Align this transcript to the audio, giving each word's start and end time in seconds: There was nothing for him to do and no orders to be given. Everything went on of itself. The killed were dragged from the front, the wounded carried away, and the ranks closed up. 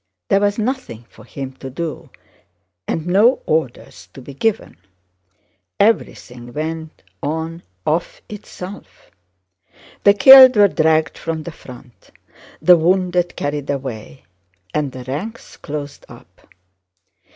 There 0.29 0.39
was 0.39 0.57
nothing 0.57 1.05
for 1.09 1.23
him 1.25 1.51
to 1.57 1.69
do 1.69 2.09
and 2.87 3.05
no 3.05 3.43
orders 3.45 4.09
to 4.15 4.19
be 4.23 4.33
given. 4.33 4.77
Everything 5.79 6.53
went 6.53 7.03
on 7.21 7.61
of 7.85 8.19
itself. 8.27 9.11
The 10.03 10.15
killed 10.15 10.55
were 10.55 10.69
dragged 10.69 11.19
from 11.19 11.43
the 11.43 11.51
front, 11.51 12.09
the 12.59 12.77
wounded 12.77 13.35
carried 13.35 13.69
away, 13.69 14.25
and 14.73 14.91
the 14.91 15.03
ranks 15.03 15.55
closed 15.55 16.07
up. 16.09 16.49